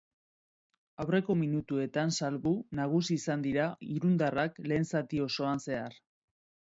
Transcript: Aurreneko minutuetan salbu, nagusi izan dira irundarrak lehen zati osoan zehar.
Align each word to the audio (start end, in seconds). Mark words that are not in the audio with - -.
Aurreneko 1.03 1.35
minutuetan 1.41 2.13
salbu, 2.15 2.53
nagusi 2.79 3.17
izan 3.21 3.45
dira 3.49 3.67
irundarrak 3.97 4.59
lehen 4.73 4.89
zati 4.95 5.25
osoan 5.31 5.63
zehar. 5.69 6.01